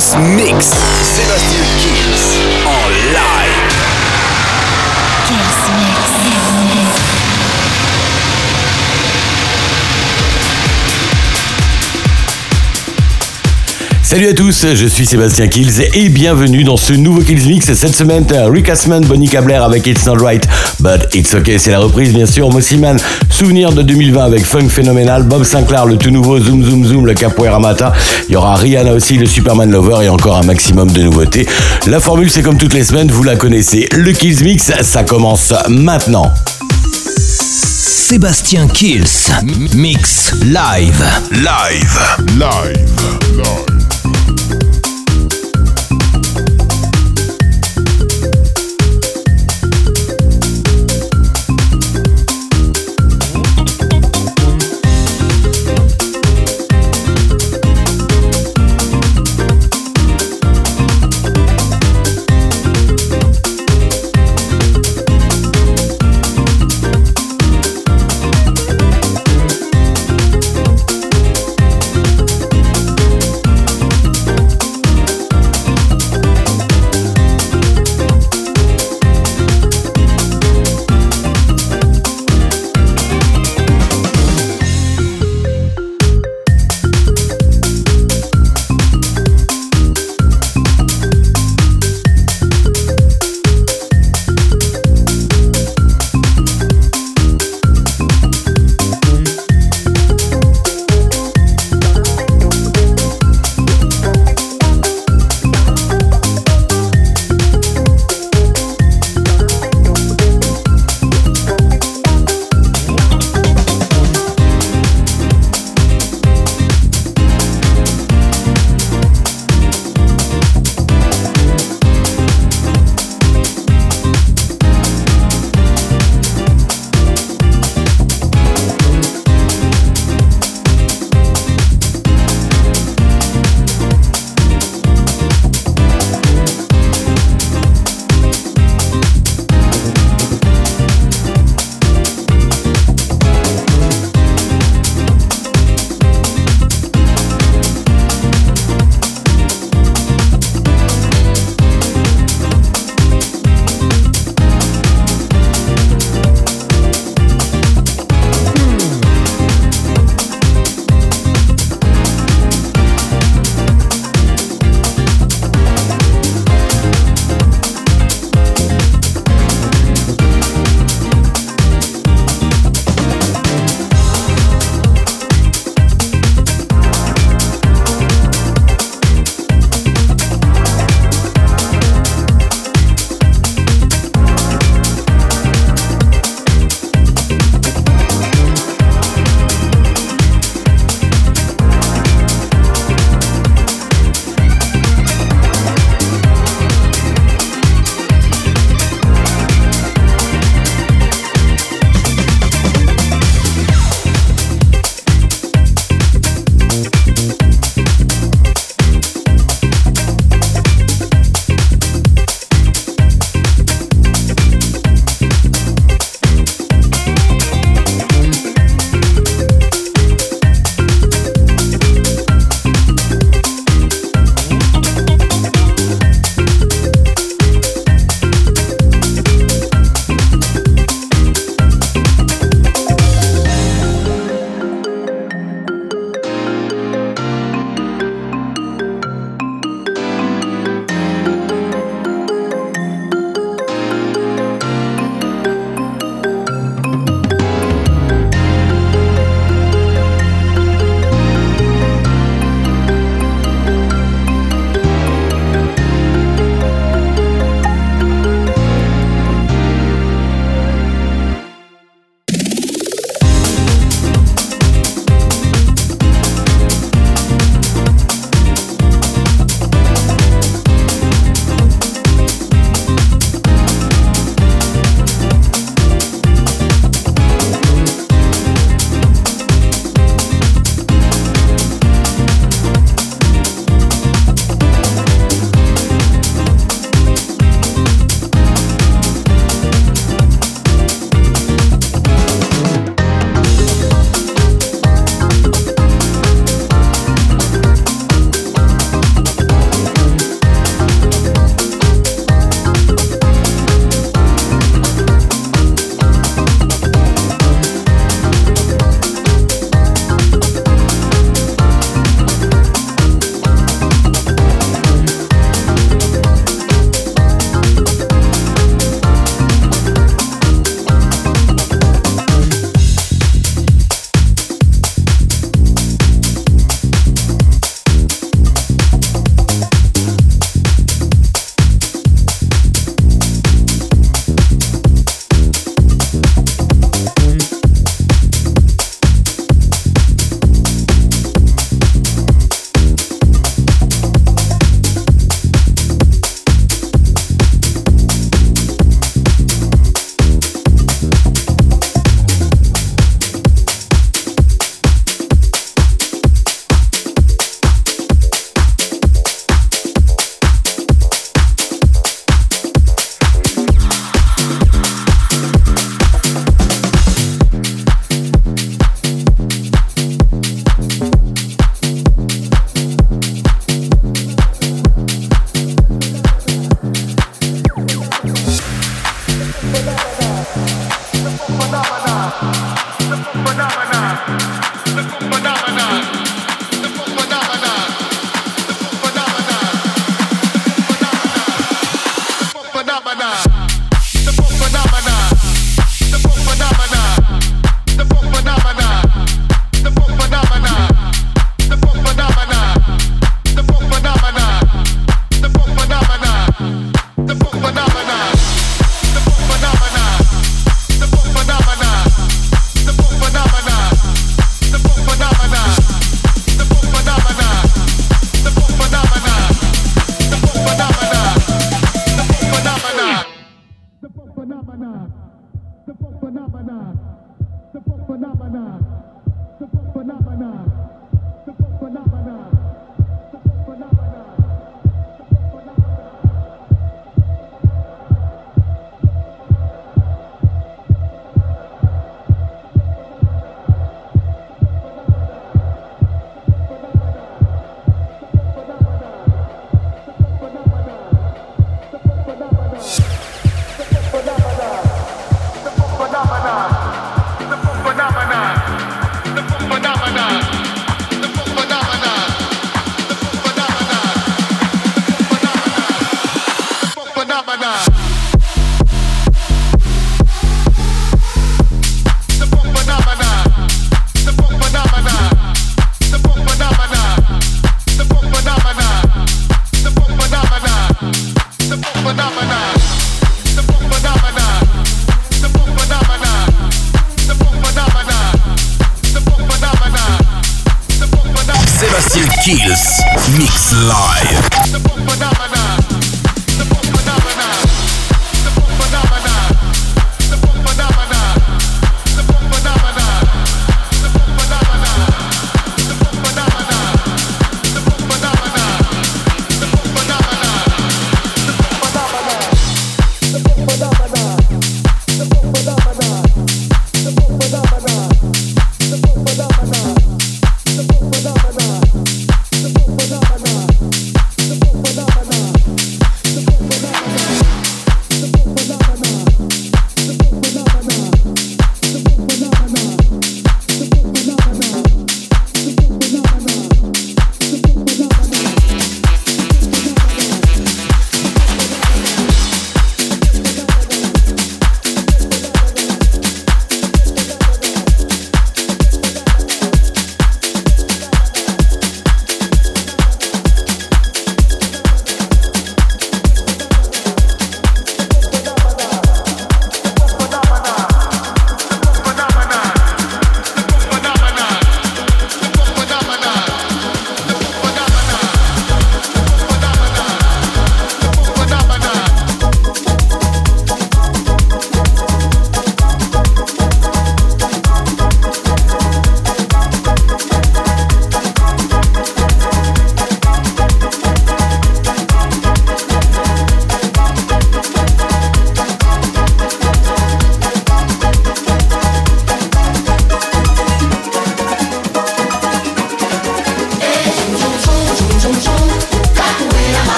Kills 0.00 0.16
Mix. 0.34 0.66
Sébastien 1.02 1.60
Kills 1.78 2.40
en 2.64 2.88
live. 3.12 3.74
Kills 5.26 5.60
Mix. 5.76 6.20
Salut 14.02 14.26
à 14.26 14.32
tous, 14.32 14.66
je 14.74 14.86
suis 14.86 15.06
Sébastien 15.06 15.46
Kills 15.46 15.82
et 15.94 16.08
bienvenue 16.08 16.64
dans 16.64 16.76
ce 16.76 16.94
nouveau 16.94 17.20
Kills 17.20 17.46
Mix. 17.46 17.72
Cette 17.74 17.94
semaine, 17.94 18.26
Rick 18.50 18.68
Asman, 18.68 19.04
Bonnie 19.04 19.28
Cabler 19.28 19.54
avec 19.54 19.86
It's 19.86 20.04
Not 20.06 20.16
Right, 20.16 20.48
But 20.80 21.14
It's 21.14 21.32
Okay. 21.32 21.58
C'est 21.58 21.70
la 21.70 21.78
reprise, 21.78 22.12
bien 22.12 22.26
sûr. 22.26 22.50
Mossiman, 22.50 22.96
souvenir 23.40 23.72
de 23.72 23.80
2020 23.80 24.22
avec 24.22 24.44
Funk 24.44 24.68
Phénoménal. 24.68 25.22
Bob 25.22 25.44
Sinclair, 25.44 25.86
le 25.86 25.96
tout 25.96 26.10
nouveau 26.10 26.38
Zoom 26.38 26.62
Zoom 26.62 26.84
Zoom, 26.84 27.06
le 27.06 27.14
Capoeira 27.14 27.58
Mata. 27.58 27.90
Il 28.28 28.34
y 28.34 28.36
aura 28.36 28.54
Rihanna 28.54 28.92
aussi, 28.92 29.16
le 29.16 29.24
Superman 29.24 29.70
Lover 29.70 30.04
et 30.04 30.10
encore 30.10 30.36
un 30.36 30.42
maximum 30.42 30.90
de 30.90 31.00
nouveautés. 31.00 31.46
La 31.86 32.00
formule, 32.00 32.28
c'est 32.28 32.42
comme 32.42 32.58
toutes 32.58 32.74
les 32.74 32.84
semaines, 32.84 33.10
vous 33.10 33.22
la 33.22 33.36
connaissez. 33.36 33.88
Le 33.96 34.12
Kills 34.12 34.44
Mix, 34.44 34.70
ça 34.82 35.04
commence 35.04 35.54
maintenant. 35.70 36.30
Sébastien 37.16 38.68
Kills, 38.68 39.32
mix 39.74 40.34
live. 40.42 41.02
Live. 41.32 41.98
Live. 42.36 43.38
Live. 43.38 43.79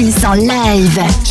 Kills 0.00 0.24
en 0.24 0.46
live. 0.46 1.29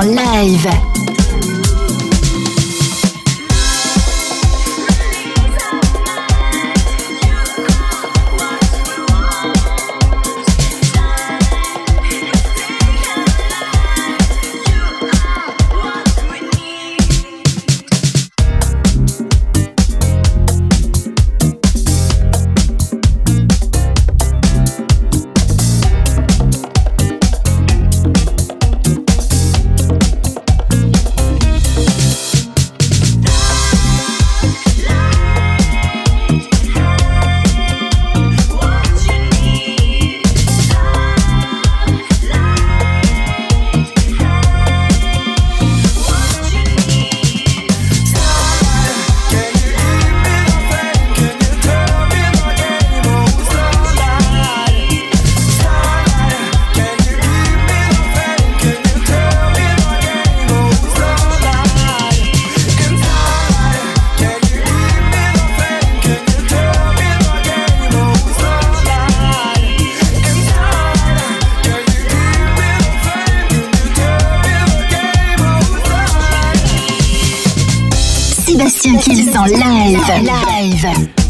en 0.00 0.14
live. 0.14 0.87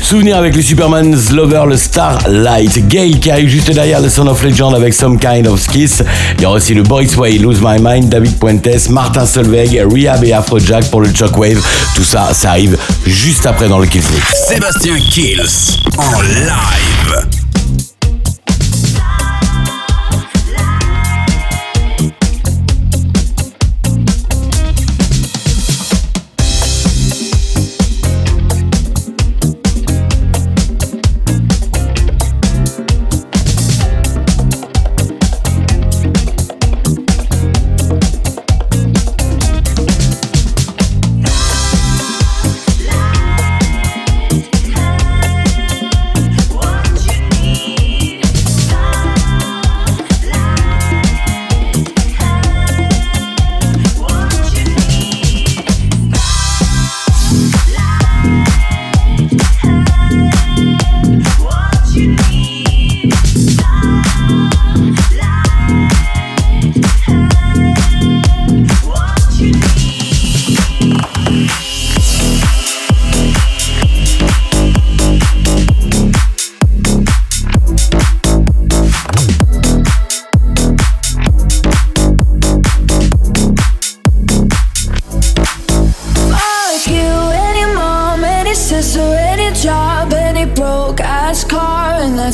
Souvenir 0.08 0.38
avec 0.38 0.56
le 0.56 0.62
Superman's 0.62 1.32
Lover, 1.32 1.64
le 1.68 1.76
Starlight, 1.76 2.88
Gay 2.88 3.10
qui 3.10 3.30
arrive 3.30 3.50
juste 3.50 3.70
derrière 3.70 4.00
le 4.00 4.08
Son 4.08 4.26
of 4.26 4.42
Legend 4.42 4.74
avec 4.74 4.94
Some 4.94 5.18
Kind 5.18 5.46
of 5.46 5.66
Kiss. 5.66 6.02
Il 6.36 6.44
y 6.44 6.46
aura 6.46 6.56
aussi 6.56 6.72
le 6.72 6.82
Boys 6.82 7.14
Way, 7.18 7.32
Lose 7.32 7.60
My 7.60 7.76
Mind, 7.78 8.08
David 8.08 8.38
Puentes, 8.38 8.88
Martin 8.88 9.26
Solveig, 9.26 9.84
Rehab 9.84 10.24
et 10.24 10.32
Afrojack 10.32 10.90
pour 10.90 11.02
le 11.02 11.14
Shockwave. 11.14 11.62
Tout 11.94 12.04
ça, 12.04 12.32
ça 12.32 12.52
arrive 12.52 12.78
juste 13.04 13.44
après 13.44 13.68
dans 13.68 13.80
le 13.80 13.86
Kills 13.86 14.00
Mix. 14.14 14.46
Sébastien 14.46 14.96
Kills 14.96 15.76
en 15.98 16.22
live. 16.22 17.37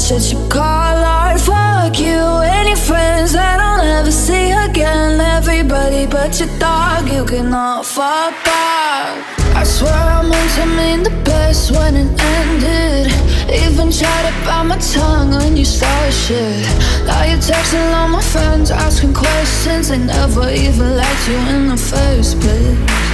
That's 0.06 0.32
what 0.32 0.32
you 0.32 0.48
call 0.50 0.62
art. 0.62 1.40
Fuck 1.40 1.98
you 1.98 2.20
and 2.44 2.68
your 2.68 2.76
friends 2.76 3.34
I 3.34 3.56
don't 3.56 3.86
ever 3.86 4.12
see 4.12 4.50
again. 4.50 5.18
Everybody 5.18 6.04
but 6.04 6.38
your 6.38 6.50
dog, 6.58 7.08
you 7.08 7.24
cannot 7.24 7.86
fuck 7.86 8.34
back. 8.44 9.38
I 9.56 9.64
swear 9.64 9.94
I 9.94 10.20
meant 10.20 10.50
to 10.56 10.66
mean 10.76 11.02
the 11.04 11.22
best 11.24 11.70
when 11.70 11.96
it 11.96 12.20
ended. 12.20 13.12
Even 13.48 13.90
tried 13.90 14.28
to 14.28 14.44
bite 14.44 14.64
my 14.64 14.76
tongue 14.76 15.30
when 15.30 15.56
you 15.56 15.64
started 15.64 16.12
shit. 16.12 16.66
Now 17.06 17.24
you're 17.24 17.38
texting 17.38 17.90
all 17.94 18.08
my 18.08 18.20
friends, 18.20 18.70
asking 18.70 19.14
questions. 19.14 19.88
They 19.88 19.96
never 19.96 20.50
even 20.50 20.98
liked 20.98 21.28
you 21.28 21.38
in 21.56 21.68
the 21.68 21.78
first 21.78 22.38
place. 22.42 23.13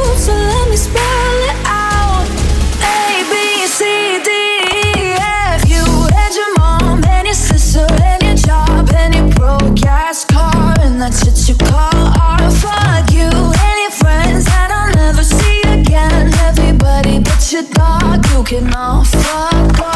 you 18.41 18.43
can 18.43 18.73
fuck 19.03 19.79
off. 19.81 19.90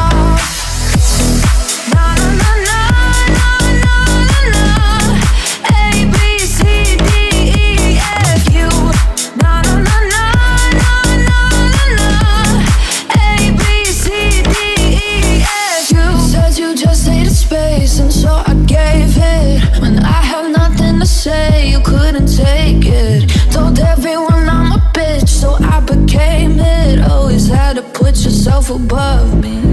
above 28.69 29.39
me. 29.41 29.64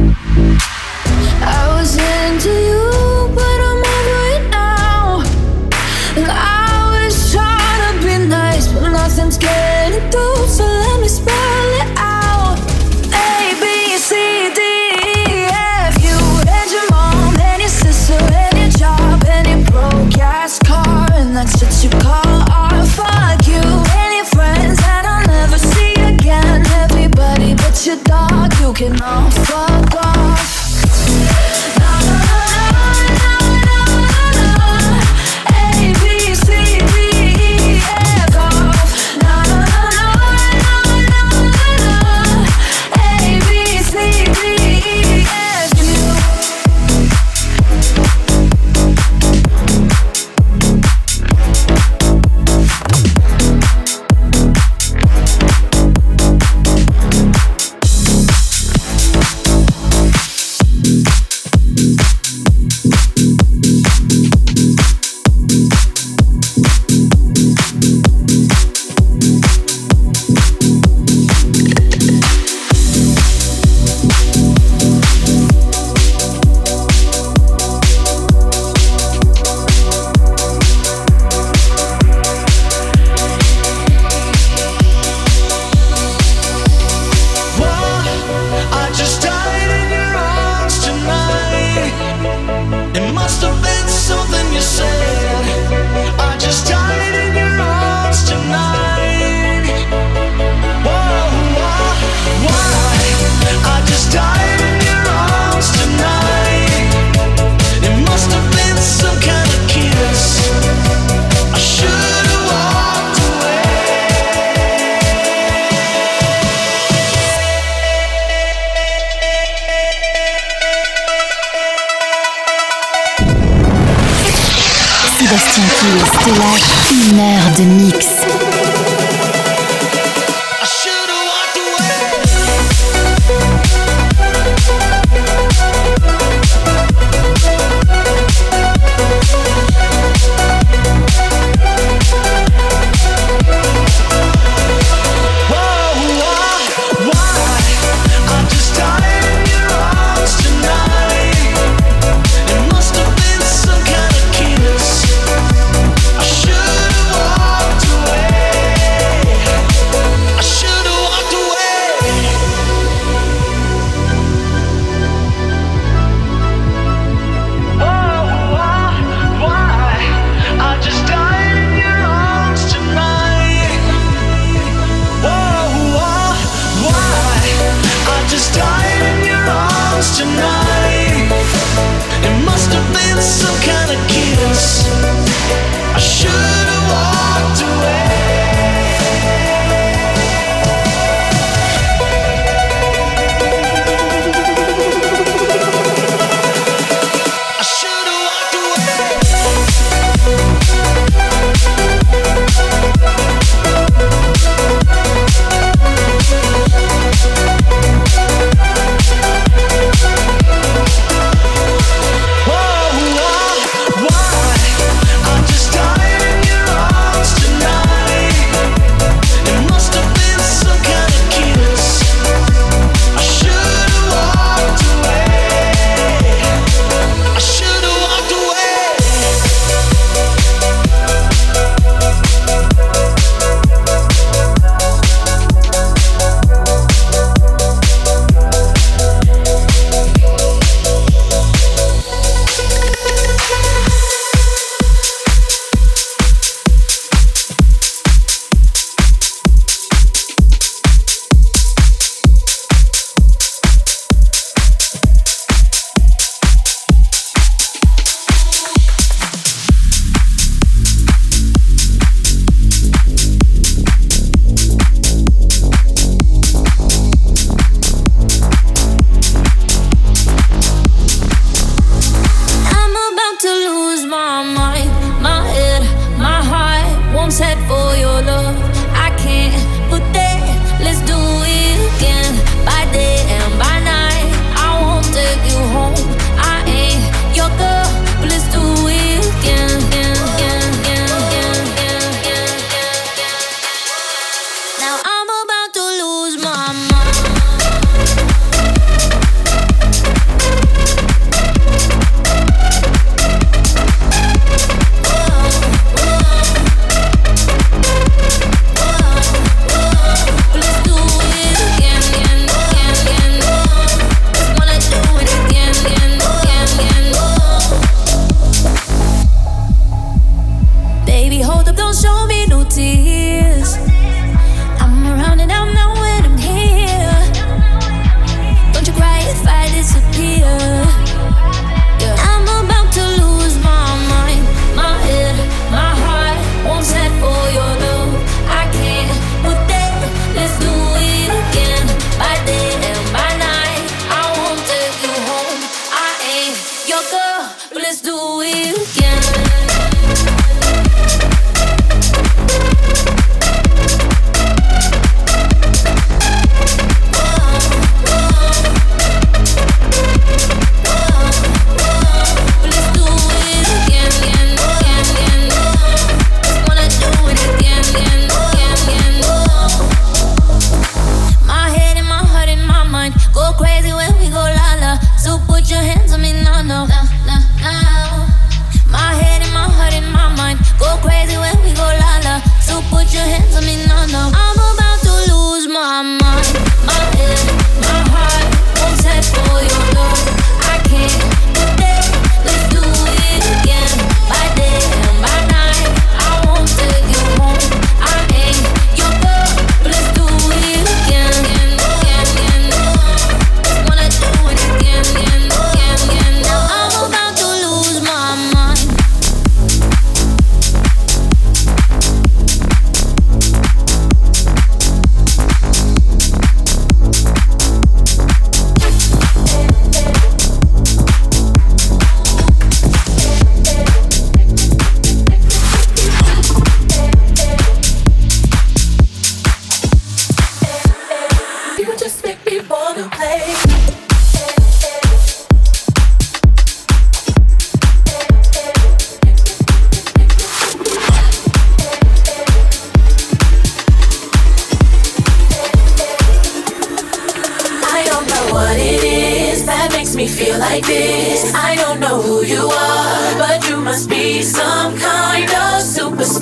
C'est 126.25 126.39
là 126.39 126.55
une 126.93 127.19
heure 127.19 127.51
de 127.59 127.65
mix. 127.65 128.12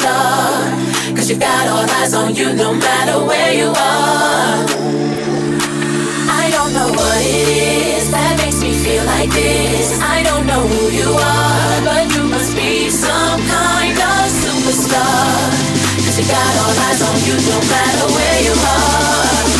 star. 0.01 0.73
Cause 1.15 1.29
you've 1.29 1.41
got 1.41 1.65
all 1.69 1.85
eyes 2.01 2.15
on 2.15 2.35
you 2.35 2.53
no 2.55 2.73
matter 2.73 3.17
where 3.29 3.53
you 3.53 3.69
are. 3.69 4.57
I 6.43 6.45
don't 6.57 6.73
know 6.73 6.89
what 6.99 7.21
it 7.21 7.49
is 7.99 8.11
that 8.11 8.35
makes 8.43 8.61
me 8.65 8.73
feel 8.73 9.05
like 9.05 9.31
this. 9.31 10.01
I 10.01 10.23
don't 10.29 10.47
know 10.47 10.63
who 10.73 10.83
you 11.01 11.11
are, 11.37 11.77
but 11.85 12.05
you 12.15 12.23
must 12.35 12.57
be 12.57 12.89
some 12.89 13.41
kind 13.57 13.99
of 14.13 14.23
superstar. 14.43 15.29
Cause 16.05 16.17
you 16.19 16.27
got 16.39 16.53
all 16.63 16.75
eyes 16.87 17.01
on 17.09 17.17
you 17.29 17.37
no 17.53 17.59
matter 17.73 18.07
where 18.17 18.41
you 18.47 18.55
are. 18.57 19.60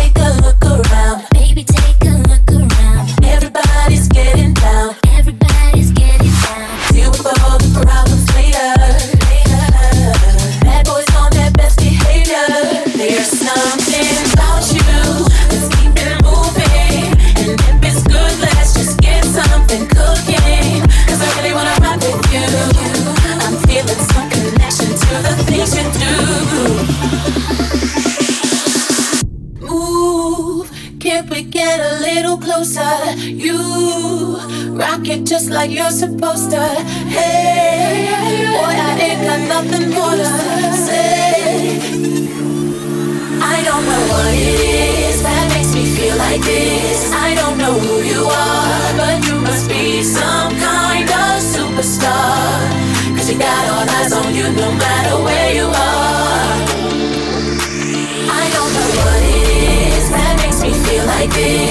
baby. 61.33 61.70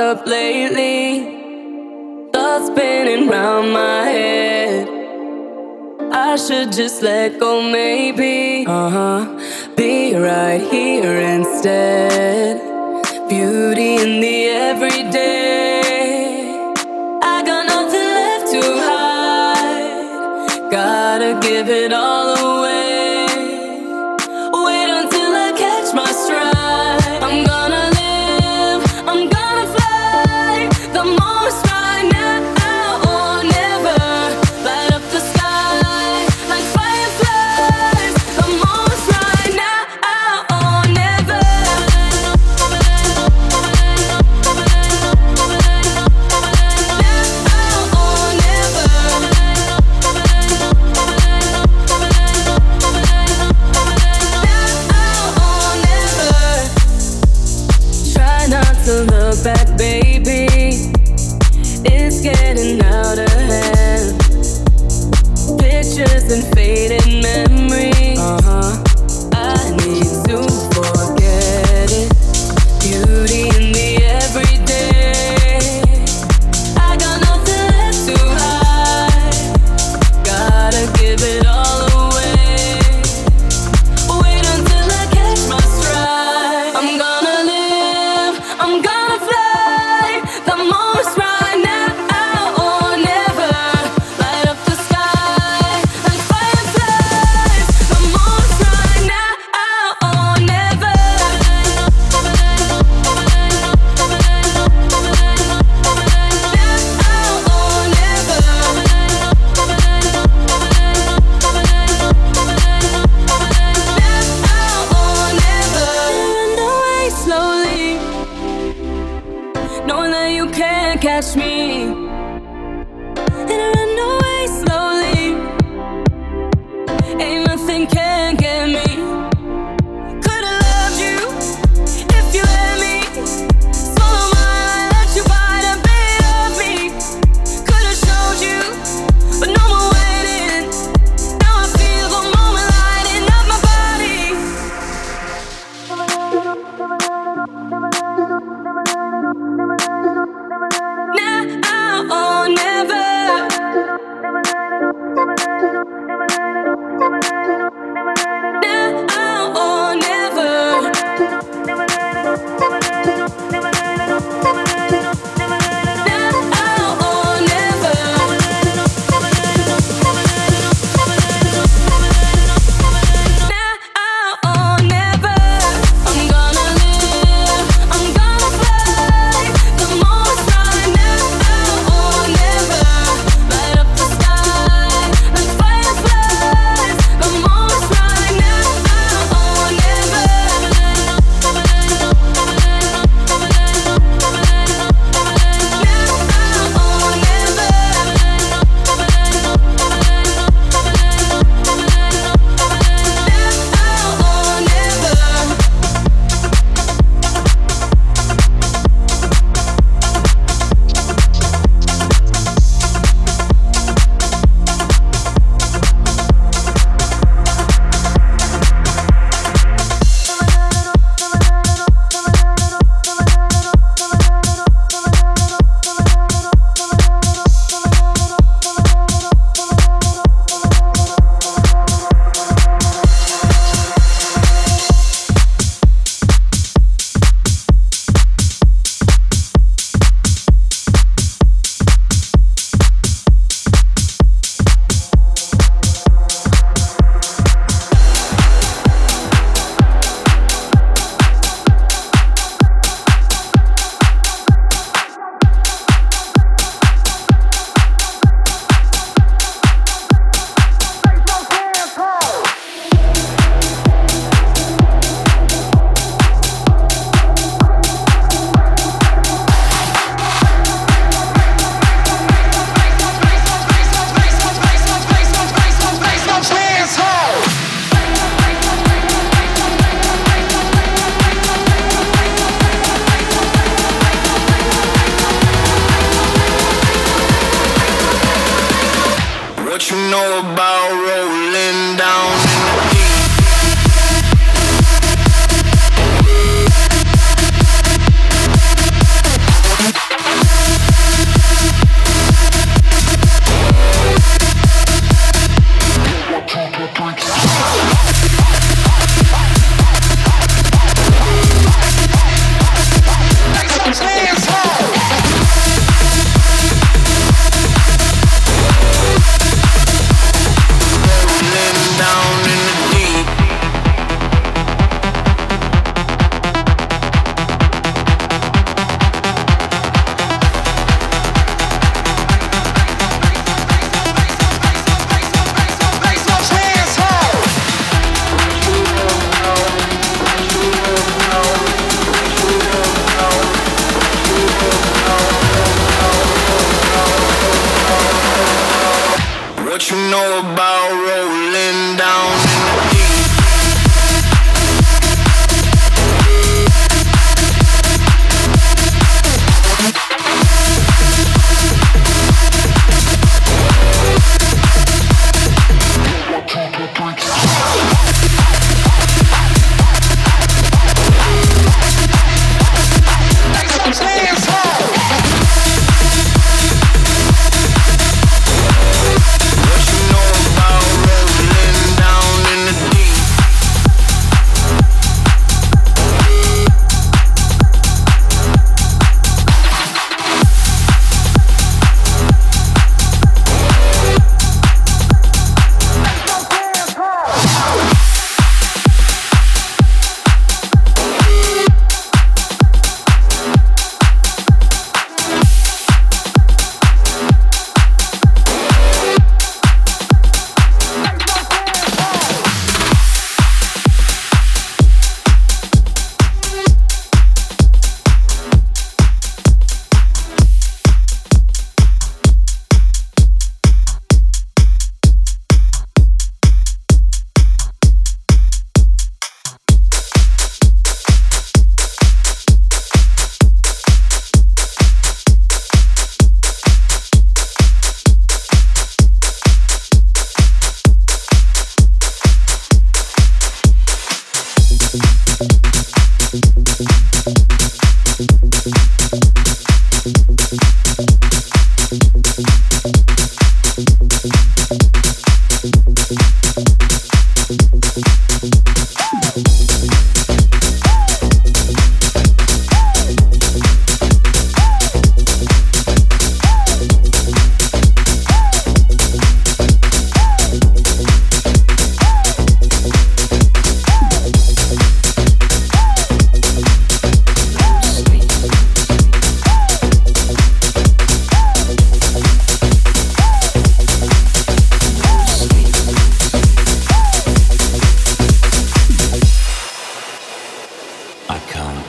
up 0.00 0.26
late. 0.26 0.53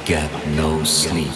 get 0.05 0.29
no 0.49 0.83
sleep. 0.83 1.31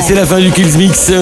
C'est 0.00 0.14
la 0.14 0.24
fin 0.24 0.38
du 0.38 0.50
Kills 0.50 0.78
Mix. 0.78 1.12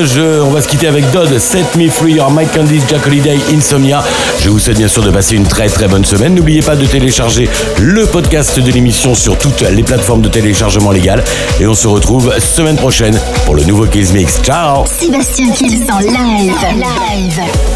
On 0.43 0.51
va 0.51 0.61
se 0.61 0.69
quitter 0.69 0.87
avec 0.87 1.11
Dodd, 1.11 1.39
Set 1.39 1.77
Me 1.77 1.89
Free, 1.89 2.21
or 2.21 2.31
Mike 2.31 2.53
Candice, 2.53 2.83
Jack 2.89 3.07
Holiday, 3.07 3.39
Insomnia. 3.53 4.03
Je 4.41 4.49
vous 4.49 4.59
souhaite 4.59 4.77
bien 4.77 4.89
sûr 4.89 5.03
de 5.03 5.11
passer 5.11 5.35
une 5.35 5.47
très 5.47 5.69
très 5.69 5.89
bonne 5.89 6.05
semaine. 6.05 6.35
N'oubliez 6.35 6.61
pas 6.61 6.77
de 6.77 6.85
télécharger 6.85 7.49
le 7.81 8.07
podcast 8.07 8.61
de 8.61 8.71
l'émission 8.71 9.15
sur 9.15 9.39
toutes 9.39 9.63
les 9.63 9.83
plateformes 9.83 10.23
de 10.23 10.29
téléchargement 10.29 10.93
légal. 10.93 11.25
Et 11.59 11.67
on 11.67 11.75
se 11.75 11.89
retrouve 11.89 12.33
semaine 12.39 12.77
prochaine 12.77 13.19
pour 13.45 13.55
le 13.55 13.65
nouveau 13.65 13.87
Kills 13.87 14.13
Mix. 14.13 14.41
Ciao 14.43 14.85
Sébastien 14.87 15.51
Kills 15.53 15.87
en 15.91 15.99
live. 15.99 17.76